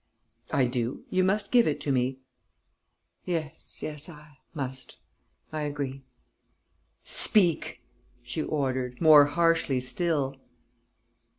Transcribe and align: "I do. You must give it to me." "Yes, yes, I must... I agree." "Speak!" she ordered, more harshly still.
"I 0.49 0.65
do. 0.65 1.03
You 1.11 1.23
must 1.23 1.51
give 1.51 1.67
it 1.67 1.79
to 1.81 1.91
me." 1.91 2.17
"Yes, 3.23 3.83
yes, 3.83 4.09
I 4.09 4.39
must... 4.51 4.97
I 5.53 5.61
agree." 5.61 6.01
"Speak!" 7.03 7.83
she 8.23 8.41
ordered, 8.41 8.99
more 8.99 9.25
harshly 9.25 9.79
still. 9.79 10.37